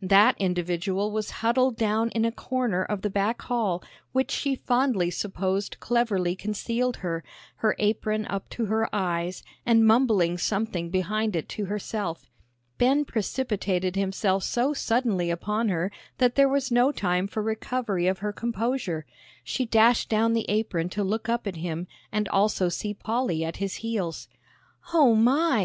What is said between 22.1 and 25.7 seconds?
and also see Polly at his heels. "O my!"